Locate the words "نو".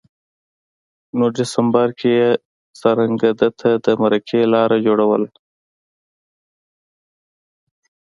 1.17-1.25